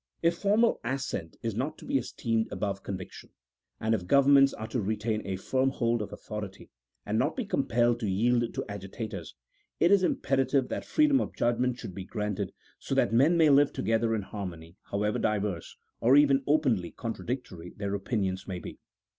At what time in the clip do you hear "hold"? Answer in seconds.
5.69-6.01